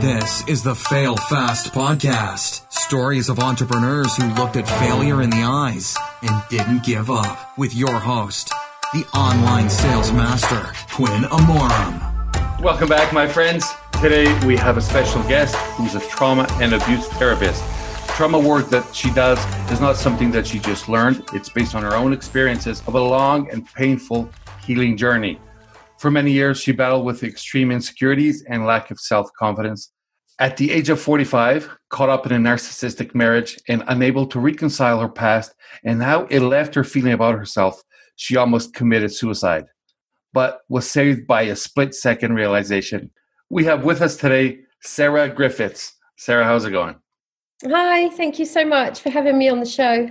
[0.00, 2.70] This is the Fail Fast podcast.
[2.70, 7.56] Stories of entrepreneurs who looked at failure in the eyes and didn't give up.
[7.56, 8.52] With your host,
[8.92, 12.60] the online sales master, Quinn Amorum.
[12.60, 13.66] Welcome back, my friends.
[14.02, 17.64] Today we have a special guest who's a trauma and abuse therapist.
[18.08, 19.38] Trauma work that she does
[19.72, 23.00] is not something that she just learned, it's based on her own experiences of a
[23.00, 24.30] long and painful
[24.62, 25.40] healing journey.
[25.98, 29.92] For many years, she battled with extreme insecurities and lack of self confidence.
[30.38, 35.00] At the age of 45, caught up in a narcissistic marriage and unable to reconcile
[35.00, 35.54] her past
[35.84, 37.82] and how it left her feeling about herself,
[38.16, 39.64] she almost committed suicide,
[40.34, 43.10] but was saved by a split second realization.
[43.48, 45.94] We have with us today Sarah Griffiths.
[46.18, 46.96] Sarah, how's it going?
[47.64, 50.10] Hi, thank you so much for having me on the show.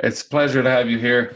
[0.00, 1.34] It's a pleasure to have you here.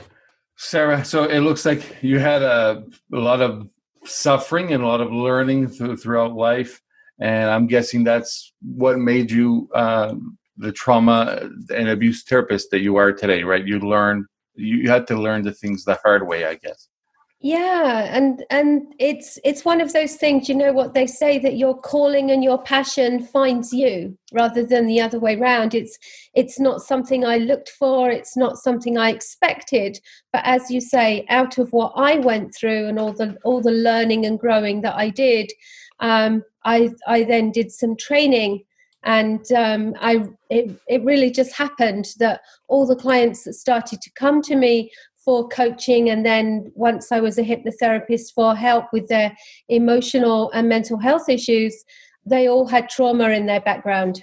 [0.64, 3.68] Sarah, so it looks like you had a, a lot of
[4.04, 6.80] suffering and a lot of learning th- throughout life,
[7.18, 10.14] and I'm guessing that's what made you uh,
[10.56, 13.66] the trauma and abuse therapist that you are today, right?
[13.66, 16.88] You learned, you had to learn the things the hard way, I guess
[17.42, 21.56] yeah and and it's it's one of those things you know what they say that
[21.56, 25.98] your calling and your passion finds you rather than the other way around it's
[26.34, 29.98] it's not something i looked for it's not something i expected
[30.32, 33.72] but as you say out of what i went through and all the all the
[33.72, 35.50] learning and growing that i did
[35.98, 38.62] um, i i then did some training
[39.04, 44.10] and um, I it, it really just happened that all the clients that started to
[44.12, 44.92] come to me
[45.24, 49.36] for coaching and then once i was a hypnotherapist for help with their
[49.68, 51.84] emotional and mental health issues
[52.24, 54.22] they all had trauma in their background.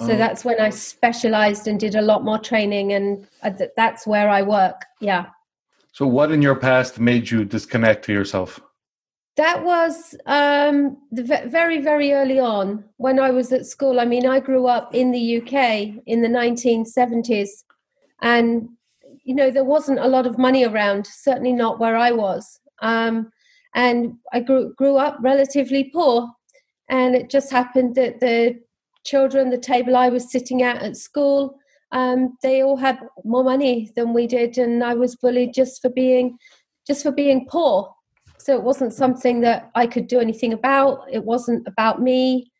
[0.00, 0.16] So oh.
[0.16, 4.42] that's when i specialized and did a lot more training and uh, that's where i
[4.42, 5.26] work yeah.
[5.92, 8.60] So what in your past made you disconnect to yourself?
[9.36, 14.00] That was um, the very very early on when i was at school.
[14.00, 15.52] I mean i grew up in the uk
[16.06, 17.50] in the 1970s
[18.20, 18.68] and
[19.24, 22.60] you know there wasn't a lot of money around certainly not where i was.
[22.82, 23.30] Um,
[23.74, 26.30] and i grew, grew up relatively poor.
[26.90, 28.60] And it just happened that the
[29.04, 31.58] children the table i was sitting at at school
[31.92, 34.58] um, they all had more money than we did.
[34.58, 36.38] And i was bullied just for being
[36.86, 37.90] just for being poor.
[38.38, 41.06] So it wasn't something that i could do anything about.
[41.10, 42.50] It wasn't about me.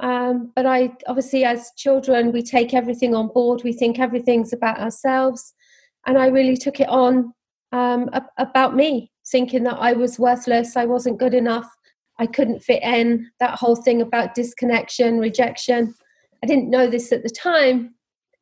[0.00, 3.62] Um, but i obviously as children we take everything on board.
[3.64, 5.54] We think everything's about ourselves
[6.06, 7.32] and I really took it on
[7.72, 8.08] um,
[8.38, 11.68] about me, thinking that I was worthless, I wasn't good enough,
[12.18, 13.30] I couldn't fit in.
[13.40, 15.94] That whole thing about disconnection, rejection.
[16.42, 17.94] I didn't know this at the time,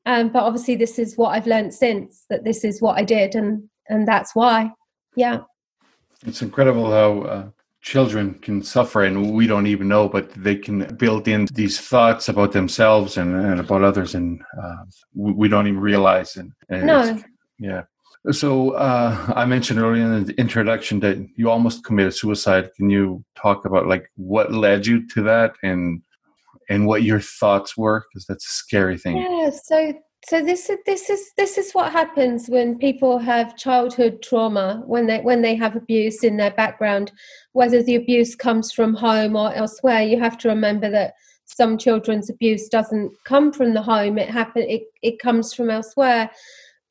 [0.06, 3.34] um, but obviously this is what I've learned since that this is what I did,
[3.34, 4.70] and and that's why.
[5.16, 5.40] Yeah,
[6.26, 7.22] it's incredible how.
[7.22, 7.48] Uh,
[7.80, 12.30] children can suffer and we don't even know but they can build in these thoughts
[12.30, 14.76] about themselves and, and about others and uh,
[15.12, 17.22] we, we, don't even realize and, and no
[17.64, 17.82] yeah.
[18.30, 22.70] So uh, I mentioned earlier in the introduction that you almost committed suicide.
[22.76, 26.02] Can you talk about like what led you to that and
[26.70, 28.04] and what your thoughts were?
[28.08, 29.16] Because that's a scary thing.
[29.16, 29.50] Yeah.
[29.50, 29.94] So
[30.26, 35.06] so this is this is this is what happens when people have childhood trauma when
[35.06, 37.12] they when they have abuse in their background,
[37.52, 40.02] whether the abuse comes from home or elsewhere.
[40.02, 41.14] You have to remember that
[41.44, 44.16] some children's abuse doesn't come from the home.
[44.16, 46.30] It happen it, it comes from elsewhere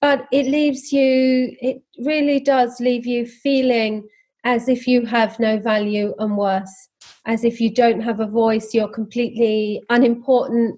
[0.03, 4.06] but it leaves you it really does leave you feeling
[4.44, 6.75] as if you have no value and worth
[7.25, 10.78] as if you don't have a voice you're completely unimportant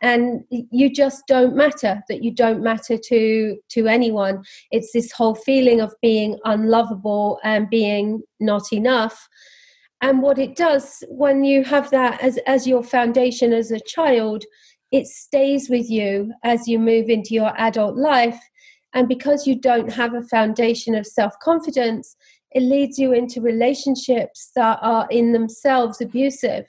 [0.00, 4.42] and you just don't matter that you don't matter to to anyone.
[4.72, 9.28] It's this whole feeling of being unlovable and being not enough.
[10.00, 14.44] And what it does when you have that as as your foundation as a child
[14.92, 18.38] it stays with you as you move into your adult life
[18.94, 22.16] and because you don't have a foundation of self confidence,
[22.52, 26.66] it leads you into relationships that are in themselves abusive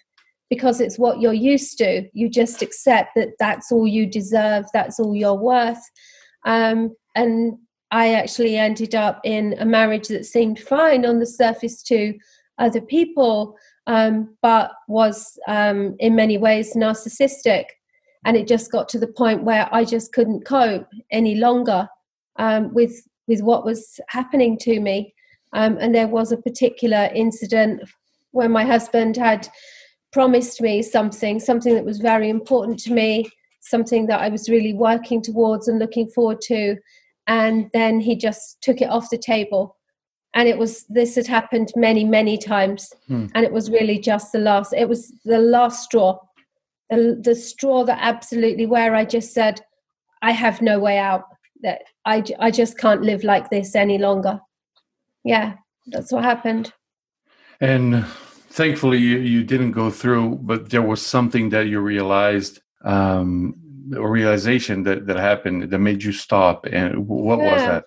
[0.49, 2.07] because it's what you're used to.
[2.13, 5.83] You just accept that that's all you deserve, that's all you're worth.
[6.45, 7.57] Um, and
[7.91, 12.13] I actually ended up in a marriage that seemed fine on the surface to
[12.57, 13.57] other people,
[13.87, 17.65] um, but was um, in many ways narcissistic.
[18.25, 21.87] And it just got to the point where I just couldn't cope any longer
[22.37, 25.13] um, with with what was happening to me.
[25.53, 27.83] Um, and there was a particular incident
[28.31, 29.47] where my husband had
[30.11, 33.29] promised me something, something that was very important to me,
[33.61, 36.75] something that I was really working towards and looking forward to.
[37.27, 39.77] And then he just took it off the table.
[40.33, 43.27] and it was this had happened many many times hmm.
[43.33, 46.17] and it was really just the last it was the last straw
[46.95, 49.59] the, the straw that absolutely where i just said
[50.21, 51.25] i have no way out
[51.61, 54.39] that i i just can't live like this any longer
[55.23, 55.53] yeah
[55.87, 56.73] that's what happened
[57.61, 58.05] and
[58.49, 63.55] thankfully you, you didn't go through but there was something that you realized um
[63.95, 67.53] a realization that that happened that made you stop and what yeah.
[67.53, 67.83] was that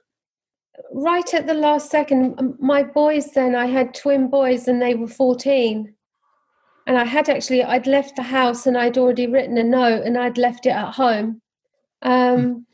[0.92, 5.08] right at the last second, my boys then, I had twin boys and they were
[5.08, 5.94] 14.
[6.86, 10.16] And I had actually, I'd left the house and I'd already written a note and
[10.16, 11.42] I'd left it at home.
[12.02, 12.66] Um,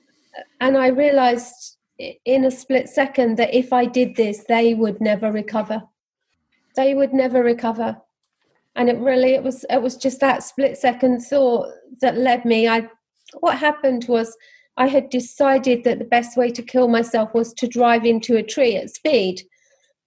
[0.60, 5.32] and I realized in a split second that if I did this, they would never
[5.32, 5.82] recover.
[6.76, 7.96] They would never recover.
[8.76, 11.68] And it really, it was, it was just that split second thought
[12.00, 12.68] that led me.
[12.68, 12.88] I,
[13.40, 14.36] what happened was
[14.76, 18.42] I had decided that the best way to kill myself was to drive into a
[18.42, 19.42] tree at speed.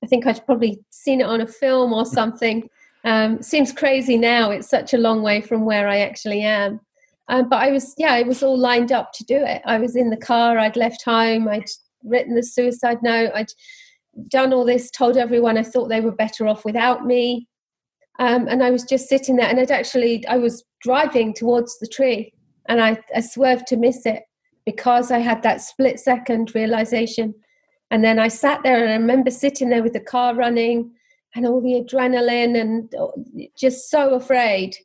[0.04, 2.70] I think I'd probably seen it on a film or something.
[3.06, 4.52] Um, seems crazy now.
[4.52, 6.82] It's such a long way from where I actually am.
[7.28, 9.62] Um, but I was, yeah, it was all lined up to do it.
[9.66, 10.58] I was in the car.
[10.58, 11.48] I'd left home.
[11.48, 11.70] I'd
[12.04, 13.32] written the suicide note.
[13.34, 13.52] I'd
[14.28, 14.92] done all this.
[14.92, 17.48] Told everyone I thought they were better off without me.
[18.20, 19.50] Um, and I was just sitting there.
[19.50, 22.32] And I'd actually, I was driving towards the tree,
[22.68, 24.24] and I, I swerved to miss it
[24.66, 27.36] because I had that split second realization.
[27.92, 30.92] And then I sat there and I remember sitting there with the car running
[31.36, 33.08] and all the adrenaline and uh,
[33.58, 34.76] just so afraid.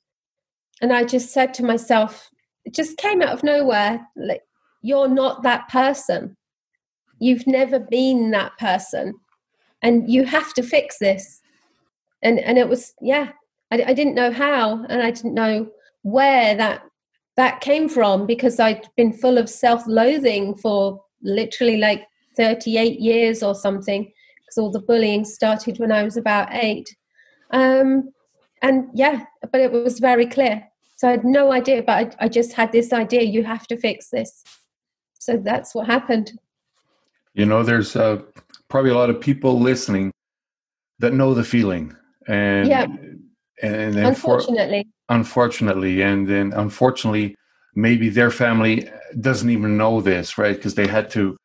[0.83, 2.29] And I just said to myself,
[2.65, 4.43] it just came out of nowhere like,
[4.83, 6.37] you're not that person.
[7.19, 9.15] You've never been that person.
[9.83, 11.41] And you have to fix this.
[12.23, 13.31] And, and it was, yeah,
[13.71, 15.69] I, I didn't know how and I didn't know
[16.03, 16.83] where that
[17.37, 22.07] that came from because I'd been full of self loathing for literally like
[22.37, 24.13] 38 years or something,
[24.51, 26.95] because all the bullying started when I was about eight.
[27.53, 28.11] Um,
[28.63, 30.67] and yeah, but it was very clear.
[30.97, 33.77] So I had no idea, but I, I just had this idea you have to
[33.77, 34.43] fix this.
[35.19, 36.33] So that's what happened.
[37.35, 38.21] You know, there's uh,
[38.69, 40.13] probably a lot of people listening
[40.99, 41.97] that know the feeling.
[42.29, 42.87] And, yeah.
[43.63, 44.83] and, unfortunately.
[44.83, 47.35] For, unfortunately and then unfortunately
[47.75, 48.89] maybe their family
[49.21, 51.37] doesn't even know this right because they had to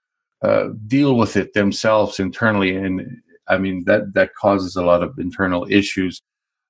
[0.41, 3.01] uh, deal with it themselves internally and
[3.47, 6.21] i mean that that causes a lot of internal issues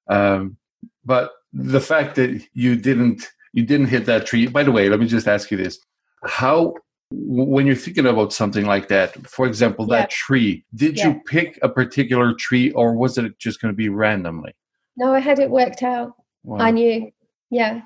[0.07, 0.56] um,
[1.03, 5.00] but the fact that you didn't you didn't hit that tree by the way let
[5.00, 5.79] me just ask you this
[6.23, 6.73] how
[7.12, 10.15] when you're thinking about something like that for example that yeah.
[10.25, 11.07] tree did yeah.
[11.07, 14.53] you pick a particular tree or was it just going to be randomly
[14.97, 16.13] no i had it worked out
[16.45, 16.59] Wow.
[16.59, 17.11] I knew.
[17.50, 17.81] Yeah,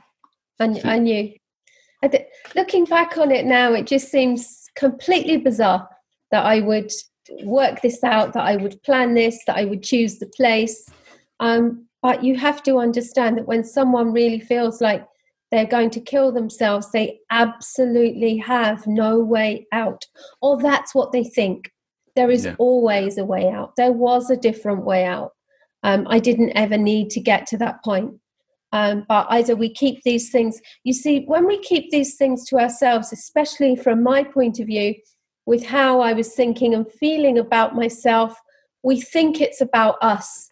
[0.59, 1.33] I, I knew.
[2.03, 5.87] I th- looking back on it now, it just seems completely bizarre
[6.31, 6.91] that I would
[7.43, 10.89] work this out, that I would plan this, that I would choose the place.
[11.39, 15.05] Um, but you have to understand that when someone really feels like
[15.51, 20.05] they're going to kill themselves, they absolutely have no way out.
[20.41, 21.71] Or that's what they think.
[22.15, 22.55] There is yeah.
[22.57, 23.75] always a way out.
[23.75, 25.31] There was a different way out.
[25.83, 28.13] Um, I didn't ever need to get to that point.
[28.71, 32.57] Um, but either we keep these things, you see, when we keep these things to
[32.57, 34.95] ourselves, especially from my point of view,
[35.45, 38.39] with how I was thinking and feeling about myself,
[38.83, 40.51] we think it's about us.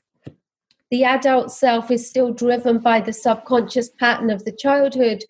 [0.89, 5.23] The adult self is still driven by the subconscious pattern of the childhood,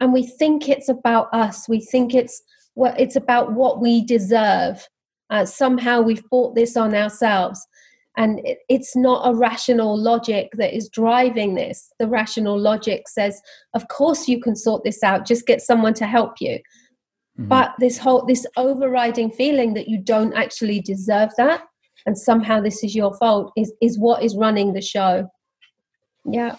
[0.00, 1.68] and we think it's about us.
[1.68, 2.42] We think it's
[2.74, 4.86] what it's about what we deserve.
[5.30, 7.66] Uh, somehow we've bought this on ourselves
[8.16, 11.92] and it, it's not a rational logic that is driving this.
[11.98, 13.40] The rational logic says
[13.74, 15.26] of course you can sort this out.
[15.26, 16.58] Just get someone to help you.
[17.38, 17.48] Mm-hmm.
[17.48, 21.64] but this whole this overriding feeling that you don't actually deserve that
[22.06, 25.28] and somehow this is your fault is is what is running the show.
[26.24, 26.56] Yeah.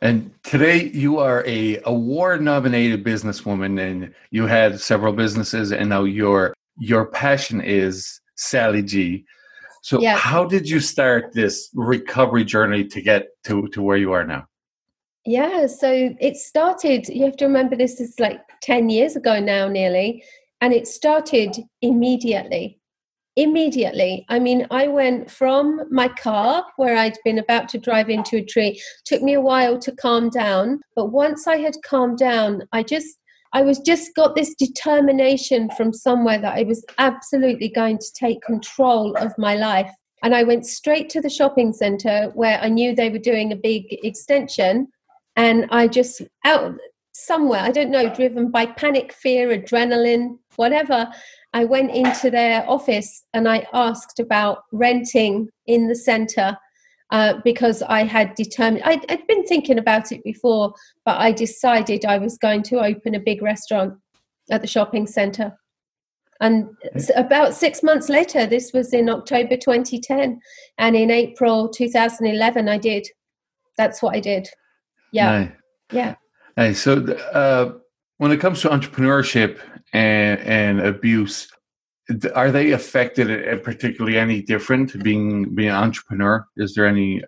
[0.00, 6.04] And today you are a award nominated businesswoman and you had several businesses and now
[6.04, 9.24] your your passion is sally g
[9.86, 10.16] so yeah.
[10.16, 14.44] how did you start this recovery journey to get to, to where you are now?
[15.24, 19.68] Yeah, so it started, you have to remember this is like 10 years ago now,
[19.68, 20.24] nearly,
[20.60, 22.80] and it started immediately.
[23.36, 24.26] Immediately.
[24.28, 28.44] I mean, I went from my car where I'd been about to drive into a
[28.44, 28.82] tree.
[29.04, 33.18] Took me a while to calm down, but once I had calmed down, I just
[33.52, 38.42] I was just got this determination from somewhere that I was absolutely going to take
[38.42, 39.90] control of my life.
[40.22, 43.56] And I went straight to the shopping center where I knew they were doing a
[43.56, 44.88] big extension.
[45.36, 46.74] And I just out
[47.12, 51.08] somewhere, I don't know, driven by panic, fear, adrenaline, whatever,
[51.52, 56.58] I went into their office and I asked about renting in the center
[57.10, 62.04] uh, because I had determined, I'd, I'd, been thinking about it before, but I decided
[62.04, 63.94] I was going to open a big restaurant
[64.50, 65.56] at the shopping center.
[66.40, 66.68] And
[67.14, 70.40] about six months later, this was in October 2010,
[70.78, 73.06] and in April 2011, I did.
[73.78, 74.48] That's what I did.
[75.12, 75.48] Yeah.
[75.92, 76.16] Yeah.
[76.56, 77.72] Hey, so uh,
[78.18, 79.58] when it comes to entrepreneurship
[79.92, 81.48] and, and abuse,
[82.34, 86.46] are they affected uh, particularly any different being being an entrepreneur?
[86.56, 87.22] Is there any?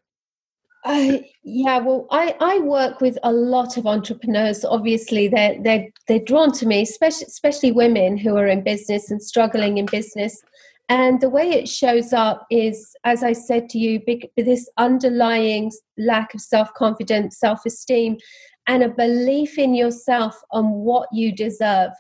[0.85, 4.65] Uh, yeah, well, I, I work with a lot of entrepreneurs.
[4.65, 9.23] Obviously, they're they're they're drawn to me, especially especially women who are in business and
[9.23, 10.41] struggling in business.
[10.91, 15.71] And the way it shows up is, as I said to you, big, this underlying
[15.99, 18.17] lack of self confidence, self esteem,
[18.69, 21.91] and a belief in yourself on what you deserve.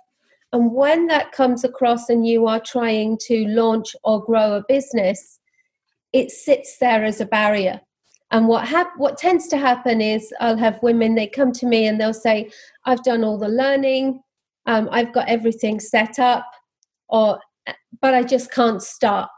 [0.52, 5.38] And when that comes across and you are trying to launch or grow a business,
[6.12, 7.80] it sits there as a barrier.
[8.30, 11.86] And what hap- what tends to happen is I'll have women they come to me
[11.86, 12.50] and they'll say,
[12.84, 14.22] "I've done all the learning,
[14.66, 16.46] um, I've got everything set up,
[17.08, 17.40] or
[18.00, 19.30] but I just can't start."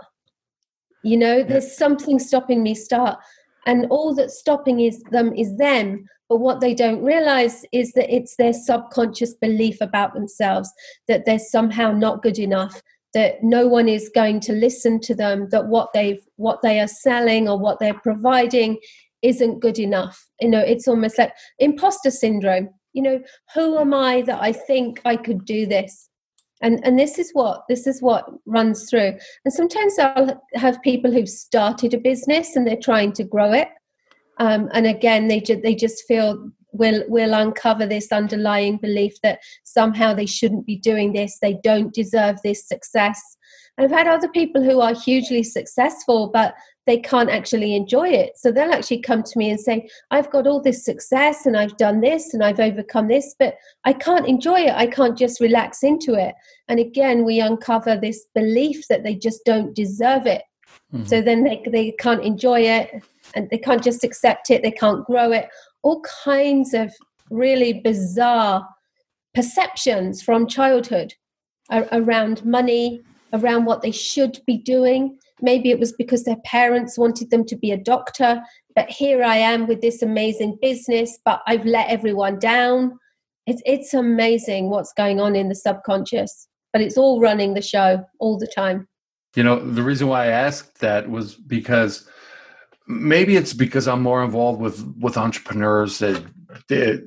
[1.05, 3.19] You know, there's something stopping me start,
[3.67, 8.15] and all that's stopping is them is them but what they don't realize is that
[8.15, 10.73] it's their subconscious belief about themselves
[11.09, 12.81] that they're somehow not good enough
[13.13, 16.87] that no one is going to listen to them that what they've what they are
[16.87, 18.79] selling or what they're providing
[19.23, 20.29] isn't good enough.
[20.41, 22.71] You know it's almost like imposter syndrome.
[22.93, 23.21] You know
[23.55, 26.09] who am i that i think i could do this?
[26.63, 29.15] And and this is what this is what runs through.
[29.45, 33.69] And sometimes i'll have people who've started a business and they're trying to grow it
[34.41, 39.41] um, and again they, ju- they just feel we'll, we'll uncover this underlying belief that
[39.65, 43.21] somehow they shouldn't be doing this they don't deserve this success.
[43.79, 46.55] I've had other people who are hugely successful but
[46.87, 48.33] they can't actually enjoy it.
[48.37, 51.77] So they'll actually come to me and say i've got all this success and i've
[51.77, 53.55] done this and i've overcome this but
[53.85, 54.75] i can't enjoy it.
[54.75, 56.35] I can't just relax into it.
[56.69, 60.43] And again we uncover this belief that they just don't deserve it
[60.93, 61.05] mm-hmm.
[61.05, 63.03] so then they, they can't enjoy it
[63.35, 65.49] and they can't just accept it, they can't grow it.
[65.83, 66.93] All kinds of
[67.31, 68.67] really bizarre
[69.35, 71.15] perceptions from childhood
[71.93, 73.01] around money,
[73.33, 75.17] around what they should be doing.
[75.41, 78.43] Maybe it was because their parents wanted them to be a doctor,
[78.75, 82.99] but here I am with this amazing business, but I've let everyone down.
[83.47, 88.05] It's, it's amazing what's going on in the subconscious, but it's all running the show
[88.19, 88.87] all the time.
[89.37, 92.09] You know, the reason why I asked that was because
[92.87, 96.25] maybe it's because I'm more involved with with entrepreneurs that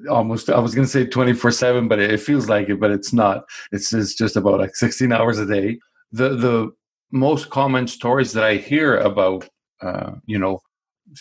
[0.09, 3.13] almost I was going to say 24 7 but it feels like it but it's
[3.13, 3.43] not.
[3.71, 5.79] It's, it's just about like 16 hours a day.
[6.11, 6.71] The the
[7.11, 9.47] most common stories that I hear about
[9.81, 10.59] uh, you know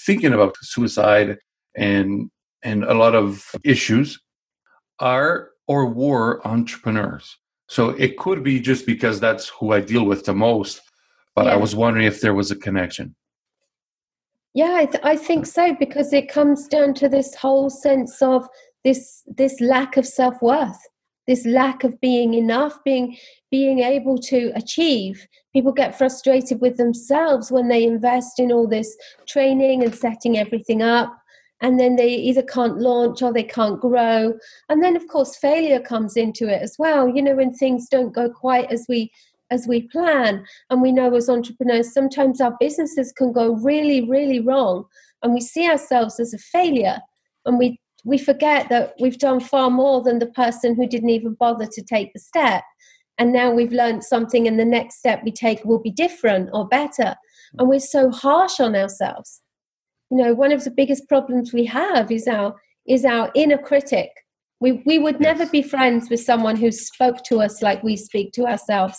[0.06, 1.38] thinking about suicide
[1.76, 2.30] and
[2.62, 4.20] and a lot of issues
[5.00, 7.38] are or were entrepreneurs.
[7.68, 10.82] So it could be just because that's who I deal with the most
[11.34, 11.52] but yeah.
[11.52, 13.14] I was wondering if there was a connection
[14.54, 18.46] yeah, I, th- I think so because it comes down to this whole sense of
[18.84, 20.78] this this lack of self worth,
[21.26, 23.16] this lack of being enough, being
[23.50, 25.26] being able to achieve.
[25.54, 28.94] People get frustrated with themselves when they invest in all this
[29.26, 31.16] training and setting everything up,
[31.62, 34.34] and then they either can't launch or they can't grow.
[34.68, 37.08] And then, of course, failure comes into it as well.
[37.08, 39.10] You know, when things don't go quite as we
[39.52, 40.44] as we plan.
[40.70, 44.84] And we know as entrepreneurs, sometimes our businesses can go really, really wrong.
[45.22, 46.98] And we see ourselves as a failure.
[47.44, 51.34] And we, we forget that we've done far more than the person who didn't even
[51.34, 52.64] bother to take the step.
[53.18, 56.66] And now we've learned something, and the next step we take will be different or
[56.66, 57.14] better.
[57.58, 59.42] And we're so harsh on ourselves.
[60.10, 62.56] You know, one of the biggest problems we have is our
[62.88, 64.10] is our inner critic.
[64.60, 68.32] We, we would never be friends with someone who spoke to us like we speak
[68.32, 68.96] to ourselves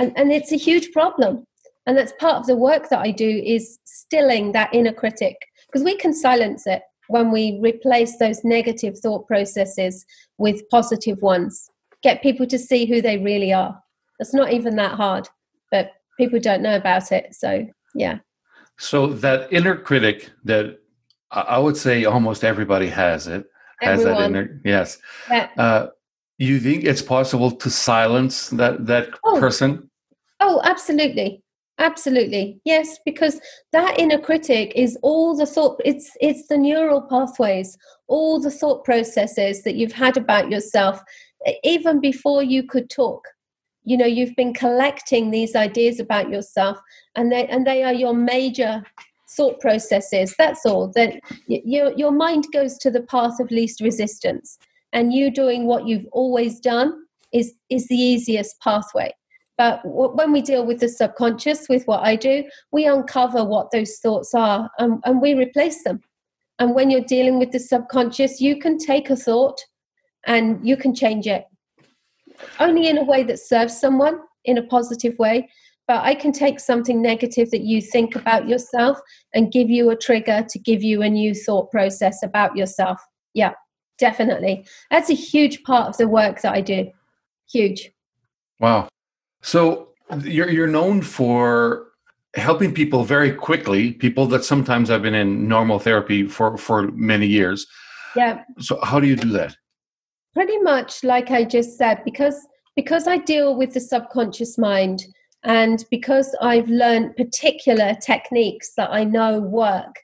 [0.00, 1.44] and and it's a huge problem
[1.86, 5.84] and that's part of the work that i do is stilling that inner critic because
[5.84, 10.04] we can silence it when we replace those negative thought processes
[10.38, 11.70] with positive ones
[12.02, 13.78] get people to see who they really are
[14.18, 15.28] it's not even that hard
[15.70, 18.18] but people don't know about it so yeah
[18.78, 20.78] so that inner critic that
[21.30, 23.44] i would say almost everybody has it
[23.80, 24.20] has Everyone.
[24.20, 24.98] that inner yes
[25.30, 25.48] yeah.
[25.58, 25.86] uh,
[26.38, 29.38] you think it's possible to silence that that oh.
[29.38, 29.89] person
[30.40, 31.42] Oh, absolutely.
[31.78, 32.60] Absolutely.
[32.64, 33.40] Yes, because
[33.72, 38.84] that inner critic is all the thought it's it's the neural pathways, all the thought
[38.84, 41.00] processes that you've had about yourself
[41.64, 43.26] even before you could talk.
[43.84, 46.78] You know, you've been collecting these ideas about yourself
[47.16, 48.82] and they and they are your major
[49.36, 50.34] thought processes.
[50.36, 50.92] That's all.
[50.94, 54.58] That your your mind goes to the path of least resistance
[54.92, 56.92] and you doing what you've always done
[57.32, 59.14] is is the easiest pathway
[59.60, 63.98] but when we deal with the subconscious, with what I do, we uncover what those
[63.98, 66.00] thoughts are and, and we replace them.
[66.58, 69.60] And when you're dealing with the subconscious, you can take a thought
[70.26, 71.44] and you can change it.
[72.58, 75.50] Only in a way that serves someone in a positive way.
[75.86, 78.98] But I can take something negative that you think about yourself
[79.34, 82.98] and give you a trigger to give you a new thought process about yourself.
[83.34, 83.52] Yeah,
[83.98, 84.64] definitely.
[84.90, 86.90] That's a huge part of the work that I do.
[87.52, 87.92] Huge.
[88.58, 88.88] Wow.
[89.42, 89.88] So
[90.22, 91.86] you're you're known for
[92.34, 97.26] helping people very quickly, people that sometimes have been in normal therapy for for many
[97.26, 97.66] years.
[98.16, 98.44] Yeah.
[98.58, 99.56] So how do you do that?
[100.34, 102.36] Pretty much like I just said because
[102.76, 105.04] because I deal with the subconscious mind
[105.42, 109.96] and because I've learned particular techniques that I know work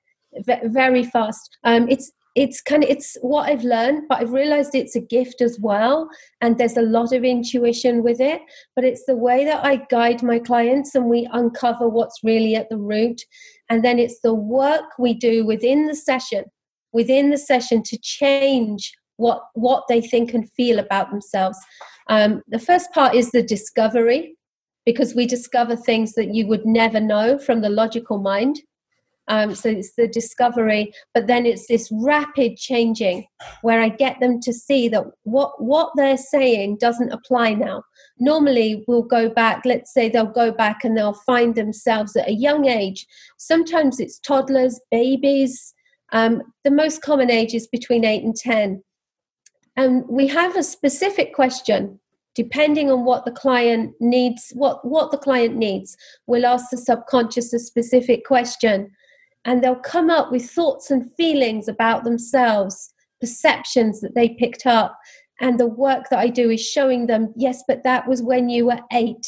[0.45, 1.57] very fast.
[1.65, 5.41] Um, it's it's kind of it's what i've learned but i've realized it's a gift
[5.41, 6.09] as well
[6.41, 8.43] and there's a lot of intuition with it.
[8.77, 12.69] But it's the way that i guide my clients and we uncover what's really at
[12.69, 13.23] the root.
[13.69, 16.45] And then it's the work we do within the session
[16.93, 21.59] within the session to change what what they think and feel about themselves.
[22.09, 24.37] Um, the first part is the discovery
[24.85, 28.61] because we discover things that you would never know from the logical mind
[29.29, 33.27] um, so it's the discovery, but then it's this rapid changing
[33.63, 37.83] where I get them to see that what what they're saying doesn't apply now.
[38.19, 39.63] Normally, we'll go back.
[39.65, 43.07] Let's say they'll go back and they'll find themselves at a young age.
[43.37, 45.75] Sometimes it's toddlers, babies.
[46.13, 48.85] Um, the most common age is between eight and ten,
[49.77, 51.99] and we have a specific question
[52.37, 57.51] depending on what the client needs what what the client needs we'll ask the subconscious
[57.55, 58.91] a specific question
[59.47, 64.99] and they'll come up with thoughts and feelings about themselves, perceptions that they picked up.
[65.41, 68.67] And the work that I do is showing them, yes, but that was when you
[68.67, 69.27] were eight.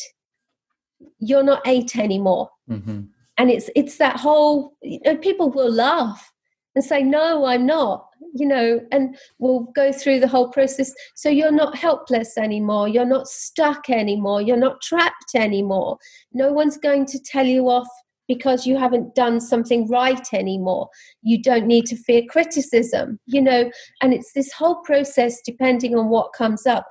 [1.21, 2.51] You're not eight anymore.
[2.69, 3.03] Mm-hmm.
[3.38, 6.33] And it's it's that whole you know, people will laugh
[6.75, 10.93] and say, No, I'm not, you know, and we'll go through the whole process.
[11.14, 15.99] So you're not helpless anymore, you're not stuck anymore, you're not trapped anymore.
[16.33, 17.88] No one's going to tell you off
[18.29, 20.88] because you haven't done something right anymore.
[21.23, 23.71] You don't need to fear criticism, you know,
[24.03, 26.87] and it's this whole process depending on what comes up.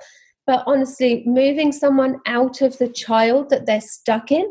[0.46, 4.50] But honestly, moving someone out of the child that they're stuck in,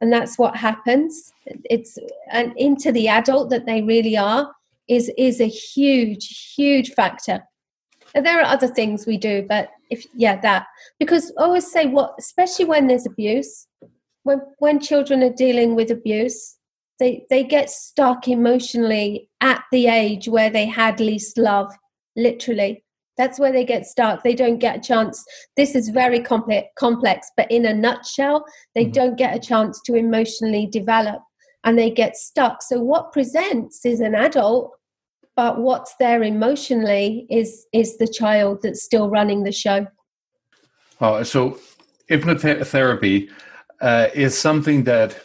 [0.00, 1.98] and that's what happens, it's
[2.30, 4.50] and into the adult that they really are,
[4.88, 7.40] is is a huge, huge factor.
[8.14, 10.66] And there are other things we do, but if yeah, that
[10.98, 13.66] because I always say what, especially when there's abuse,
[14.24, 16.56] when when children are dealing with abuse
[17.02, 21.72] they they get stuck emotionally at the age where they had least love
[22.14, 22.84] literally.
[23.18, 24.22] That's where they get stuck.
[24.22, 25.22] They don't get a chance.
[25.56, 28.92] This is very complex complex but in a nutshell they mm-hmm.
[28.92, 31.20] don't get a chance to emotionally develop
[31.64, 32.62] and they get stuck.
[32.62, 34.70] So what presents is an adult
[35.34, 39.86] but what's there emotionally is is the child that's still running the show.
[41.00, 41.58] Oh so
[42.08, 43.28] hypnotherapy
[43.82, 45.20] uh, is something that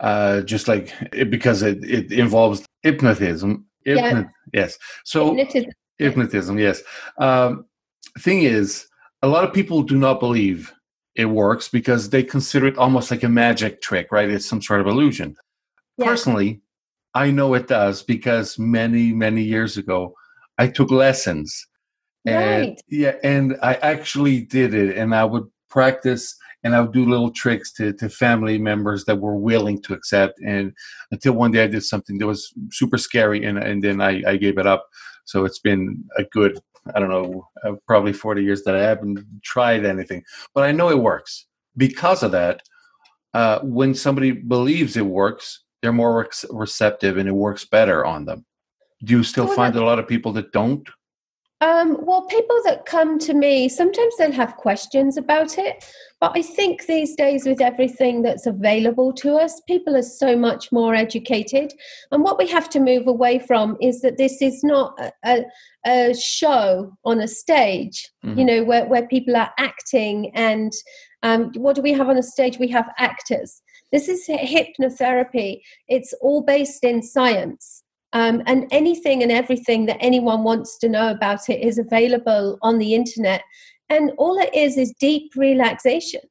[0.00, 3.66] uh, just like it, because it, it involves hypnotism.
[3.84, 4.24] Hypno- yeah.
[4.52, 4.78] Yes.
[5.04, 5.72] So hypnotism.
[5.98, 6.82] hypnotism yes.
[7.18, 7.64] Um,
[8.20, 8.86] thing is,
[9.22, 10.72] a lot of people do not believe
[11.16, 14.30] it works because they consider it almost like a magic trick, right?
[14.30, 15.34] It's some sort of illusion.
[15.96, 16.06] Yeah.
[16.06, 16.60] Personally,
[17.14, 20.14] I know it does because many, many years ago,
[20.58, 21.66] I took lessons.
[22.24, 22.82] And right.
[22.88, 27.30] yeah, and I actually did it and I would practice and I would do little
[27.30, 30.40] tricks to, to family members that were willing to accept.
[30.44, 30.72] And
[31.10, 34.36] until one day I did something that was super scary, and and then I, I
[34.36, 34.86] gave it up.
[35.24, 36.58] So it's been a good
[36.94, 40.90] I don't know uh, probably 40 years that I haven't tried anything, but I know
[40.90, 41.46] it works.
[41.76, 42.62] Because of that,
[43.34, 48.44] uh, when somebody believes it works, they're more receptive and it works better on them.
[49.04, 50.88] Do you still find a lot of people that don't?
[51.60, 55.84] Um, well, people that come to me, sometimes they'll have questions about it.
[56.20, 60.70] But I think these days, with everything that's available to us, people are so much
[60.70, 61.72] more educated.
[62.12, 65.44] And what we have to move away from is that this is not a,
[65.84, 68.38] a, show on a stage, mm-hmm.
[68.38, 70.30] you know, where, where people are acting.
[70.34, 70.72] And
[71.24, 72.58] um, what do we have on a stage?
[72.58, 73.62] We have actors.
[73.90, 75.60] This is hypnotherapy.
[75.88, 77.82] It's all based in science.
[78.12, 82.78] Um, and anything and everything that anyone wants to know about it is available on
[82.78, 83.42] the internet.
[83.90, 86.22] And all it is is deep relaxation.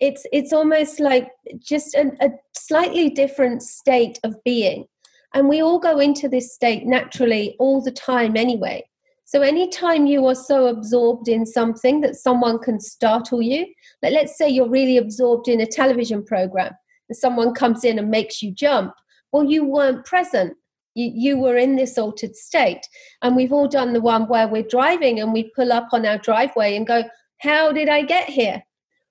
[0.00, 1.28] It's it's almost like
[1.58, 4.86] just a, a slightly different state of being.
[5.34, 8.88] And we all go into this state naturally all the time anyway.
[9.24, 13.66] So anytime you are so absorbed in something that someone can startle you,
[14.02, 16.72] like let's say you're really absorbed in a television program
[17.08, 18.94] and someone comes in and makes you jump,
[19.32, 20.54] well, you weren't present.
[20.98, 22.86] You, you were in this altered state.
[23.22, 26.18] And we've all done the one where we're driving and we pull up on our
[26.18, 27.04] driveway and go,
[27.38, 28.62] How did I get here?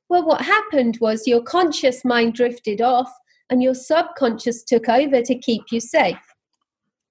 [0.10, 3.12] Well, what happened was your conscious mind drifted off
[3.50, 6.20] and your subconscious took over to keep you safe.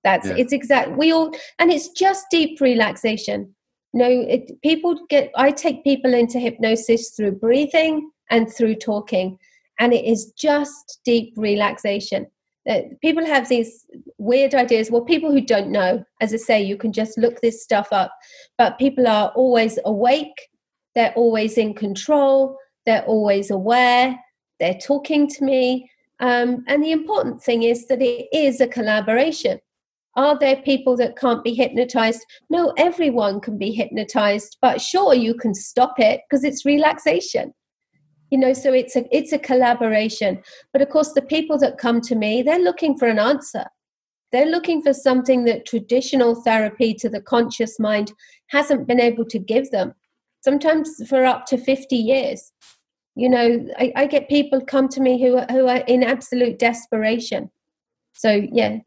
[0.04, 0.34] That's yeah.
[0.36, 0.96] it's exact.
[0.96, 3.54] We all and it's just deep relaxation.
[3.92, 5.30] No, it, people get.
[5.36, 9.38] I take people into hypnosis through breathing and through talking,
[9.80, 12.26] and it is just deep relaxation.
[12.68, 13.86] Uh, people have these
[14.18, 14.90] weird ideas.
[14.90, 18.12] Well, people who don't know, as I say, you can just look this stuff up.
[18.58, 20.48] But people are always awake.
[20.94, 22.56] They're always in control.
[22.84, 24.18] They're always aware.
[24.58, 25.90] They're talking to me.
[26.20, 29.60] Um, and the important thing is that it is a collaboration.
[30.16, 32.24] Are there people that can't be hypnotized?
[32.48, 37.52] No, everyone can be hypnotized, but sure, you can stop it because it's relaxation.
[38.30, 40.42] You know, so it's a it's a collaboration.
[40.72, 43.66] But of course, the people that come to me, they're looking for an answer.
[44.32, 48.12] They're looking for something that traditional therapy to the conscious mind
[48.48, 49.94] hasn't been able to give them.
[50.40, 52.52] Sometimes for up to 50 years.
[53.14, 56.58] You know, I, I get people come to me who are, who are in absolute
[56.58, 57.50] desperation.
[58.12, 58.78] So, yeah,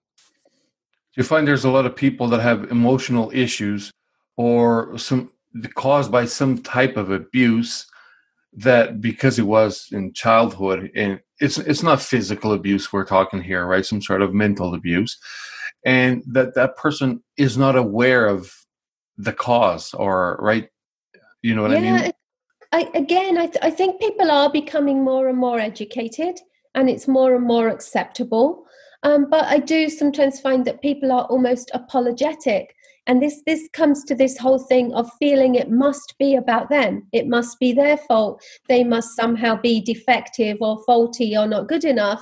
[1.13, 3.91] do you find there's a lot of people that have emotional issues
[4.38, 5.32] or some
[5.73, 7.88] caused by some type of abuse
[8.53, 13.65] that because it was in childhood and it's it's not physical abuse we're talking here
[13.65, 13.85] right?
[13.85, 15.17] Some sort of mental abuse.
[15.85, 18.51] And that that person is not aware of
[19.17, 20.69] the cause or right?
[21.41, 22.12] You know what yeah, i mean?
[22.71, 26.39] I, again I, th- I think people are becoming more and more educated
[26.75, 28.65] and it's more and more acceptable.
[29.03, 32.75] Um, but I do sometimes find that people are almost apologetic.
[33.09, 37.07] And this this comes to this whole thing of feeling it must be about them.
[37.11, 38.39] It must be their fault.
[38.67, 42.21] They must somehow be defective or faulty or not good enough.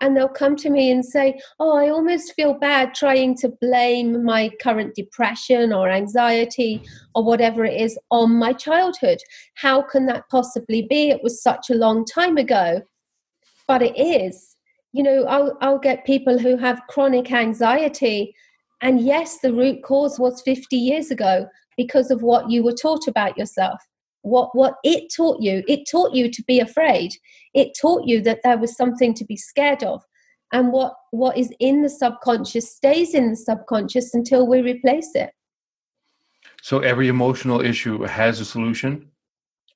[0.00, 4.24] And they'll come to me and say, Oh, I almost feel bad trying to blame
[4.24, 6.82] my current depression or anxiety
[7.14, 9.18] or whatever it is on my childhood.
[9.56, 11.10] How can that possibly be?
[11.10, 12.80] It was such a long time ago.
[13.68, 14.56] But it is
[14.94, 18.34] you know I'll, I'll get people who have chronic anxiety
[18.82, 23.08] and yes the root cause was 50 years ago because of what you were taught
[23.08, 23.80] about yourself.
[24.22, 27.12] What what it taught you it taught you to be afraid.
[27.54, 30.02] It taught you that there was something to be scared of.
[30.52, 35.30] And what what is in the subconscious stays in the subconscious until we replace it.
[36.60, 39.08] So every emotional issue has a solution?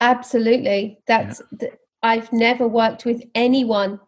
[0.00, 0.98] Absolutely.
[1.06, 1.68] That's yeah.
[2.02, 3.98] i've never worked with anyone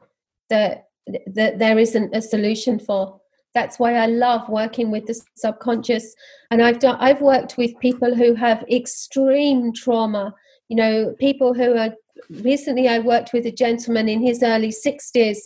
[0.51, 0.89] that
[1.27, 3.18] that there isn't a solution for
[3.55, 6.15] that's why i love working with the subconscious.
[6.51, 10.35] And i've done i've worked with people who have extreme trauma.
[10.69, 11.95] You know people who are
[12.31, 15.39] recently i worked with a gentleman in his early 60s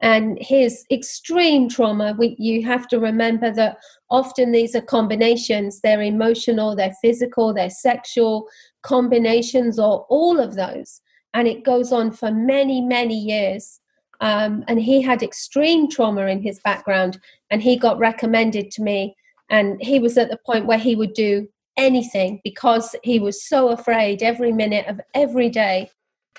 [0.00, 3.76] and his extreme trauma we, you have to remember that
[4.10, 5.80] often these are combinations.
[5.80, 8.48] They're emotional they're physical they're sexual
[8.82, 11.00] combinations or all of those.
[11.34, 13.81] And it goes on for many many years
[14.22, 17.18] um, and he had extreme trauma in his background
[17.50, 19.16] and he got recommended to me.
[19.50, 23.70] And he was at the point where he would do anything because he was so
[23.70, 25.90] afraid every minute of every day.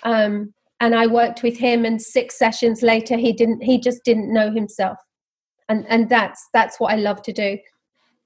[0.03, 4.33] Um, and i worked with him and six sessions later he didn't he just didn't
[4.33, 4.97] know himself.
[5.67, 7.57] And and that's that's what i love to do.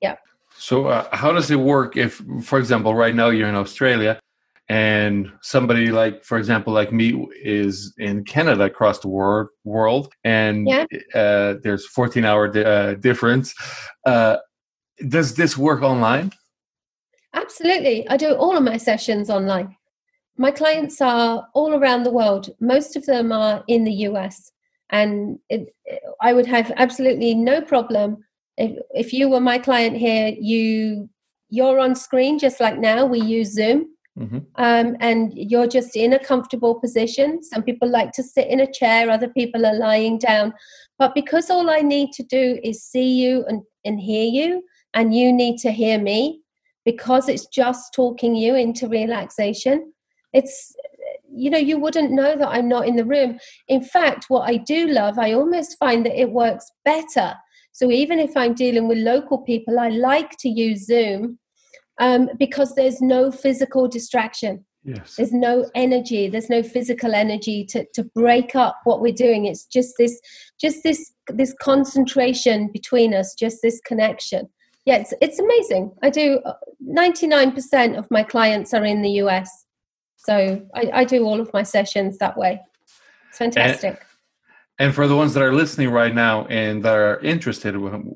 [0.01, 0.17] Yeah
[0.59, 4.19] so uh, how does it work if for example right now you're in australia
[4.69, 10.11] and somebody like for example like me is in canada across the world world.
[10.23, 10.85] And yeah.
[11.13, 13.53] uh, there's 14 hour di- uh, difference.
[14.05, 14.37] Uh,
[15.07, 16.31] does this work online?
[17.33, 18.07] Absolutely.
[18.09, 19.75] I do all of my sessions online.
[20.37, 22.49] My clients are all around the world.
[22.59, 24.51] Most of them are in the us
[24.89, 25.73] and it,
[26.21, 28.17] i would have absolutely no problem
[28.57, 31.09] if, if you were my client here you
[31.49, 34.37] you're on screen just like now we use zoom Mm-hmm.
[34.55, 37.43] Um, and you're just in a comfortable position.
[37.43, 40.53] Some people like to sit in a chair, other people are lying down.
[40.97, 45.13] But because all I need to do is see you and, and hear you, and
[45.13, 46.41] you need to hear me,
[46.83, 49.93] because it's just talking you into relaxation,
[50.33, 50.75] it's
[51.29, 54.57] you know you wouldn't know that i'm not in the room in fact what i
[54.57, 57.33] do love i almost find that it works better
[57.71, 61.37] so even if i'm dealing with local people i like to use zoom
[61.99, 64.65] um, because there's no physical distraction.
[64.83, 65.15] Yes.
[65.17, 66.29] there's no energy.
[66.29, 69.45] There's no physical energy to, to break up what we're doing.
[69.45, 70.17] It's just this
[70.61, 74.47] just this this concentration between us just this connection.
[74.85, 75.91] Yeah it's, it's amazing.
[76.03, 76.39] I do
[76.81, 79.49] 99% of my clients are in the us
[80.27, 82.59] so I, I do all of my sessions that way.
[83.29, 84.05] It's fantastic.
[84.77, 87.75] And for the ones that are listening right now and that are interested,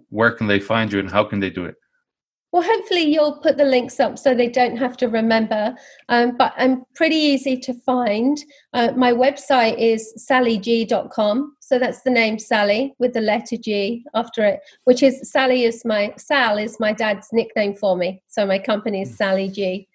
[0.10, 1.76] where can they find you and how can they do it?
[2.52, 5.74] Well, hopefully you'll put the links up so they don't have to remember.
[6.10, 8.38] Um, but I'm pretty easy to find.
[8.74, 11.56] Uh, my website is sallyg.com.
[11.60, 15.86] So that's the name Sally with the letter G after it, which is Sally is
[15.86, 18.22] my Sal is my dad's nickname for me.
[18.28, 19.88] So my company is Sally G.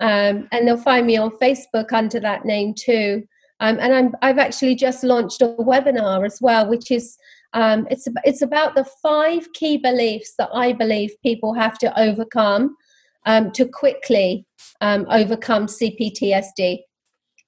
[0.00, 3.22] Um, and they'll find me on Facebook under that name too.
[3.60, 7.18] Um, and I'm, I've actually just launched a webinar as well, which is
[7.52, 12.76] um, it's it's about the five key beliefs that I believe people have to overcome
[13.26, 14.46] um, to quickly
[14.80, 16.80] um, overcome CPTSD.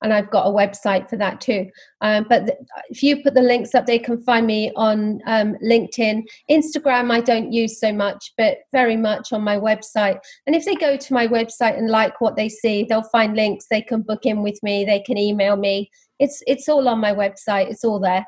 [0.03, 1.71] And I've got a website for that too.
[2.01, 2.59] Um, but th-
[2.91, 6.25] if you put the links up, they can find me on um, LinkedIn.
[6.51, 10.19] Instagram, I don't use so much, but very much on my website.
[10.49, 13.67] And if they go to my website and like what they see, they'll find links.
[13.71, 14.85] They can book in with me.
[14.85, 15.89] They can email me.
[16.19, 17.71] It's it's all on my website.
[17.71, 18.27] It's all there.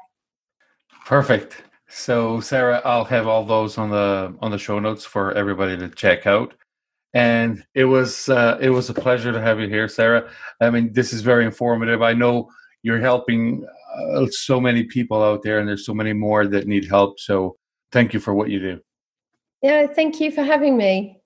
[1.05, 1.63] Perfect.
[1.89, 5.89] So Sarah, I'll have all those on the on the show notes for everybody to
[5.89, 6.55] check out.
[7.13, 10.29] And it was uh, it was a pleasure to have you here, Sarah.
[10.61, 12.03] I mean, this is very informative.
[12.03, 12.51] I know
[12.83, 13.65] you're helping
[13.97, 17.21] uh, so many people out there, and there's so many more that need help.
[17.21, 17.57] So
[17.93, 18.81] thank you for what you do.
[19.63, 21.21] Yeah, thank you for having me.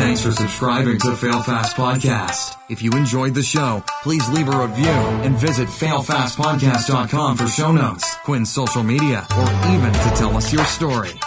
[0.00, 2.56] Thanks for subscribing to Fail Fast Podcast.
[2.70, 8.16] If you enjoyed the show, please leave a review and visit failfastpodcast.com for show notes,
[8.24, 11.20] Quinn's social media, or even to tell us your story.